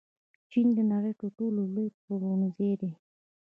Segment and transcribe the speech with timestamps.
[0.51, 2.91] چین د نړۍ تر ټولو لوی پلورنځی دی.